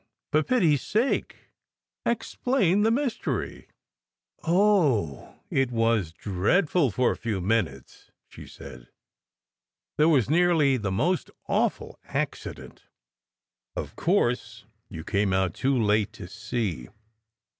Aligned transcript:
"For 0.31 0.41
pity 0.41 0.73
s 0.73 0.81
sake, 0.81 1.35
explain 2.07 2.81
the 2.81 2.89
mystery!" 2.89 3.67
"Oh, 4.43 5.35
it 5.51 5.69
was 5.71 6.11
dreadful 6.11 6.89
for 6.89 7.11
a 7.11 7.15
few 7.15 7.39
minutes," 7.39 8.09
she 8.27 8.47
said. 8.47 8.89
"There 9.97 10.09
was 10.09 10.27
nearly 10.27 10.75
the 10.77 10.91
most 10.91 11.29
awful 11.47 11.99
accident. 12.05 12.85
Of 13.75 13.95
course 13.95 14.65
you 14.89 15.03
came 15.03 15.33
out 15.33 15.53
too 15.53 15.77
late 15.79 16.11
to 16.13 16.27
see. 16.27 16.89